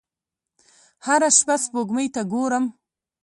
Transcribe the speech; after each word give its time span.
هره 1.05 1.29
شپه 1.37 1.55
سپوږمۍ 1.63 2.07
ته 2.15 2.21
ګورم 2.31 2.65